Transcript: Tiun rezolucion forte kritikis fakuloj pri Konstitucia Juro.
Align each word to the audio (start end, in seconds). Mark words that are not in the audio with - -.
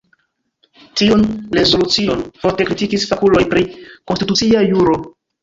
Tiun 1.01 1.21
rezolucion 1.57 2.23
forte 2.47 2.67
kritikis 2.71 3.07
fakuloj 3.13 3.45
pri 3.53 3.63
Konstitucia 3.93 4.67
Juro. 4.73 4.99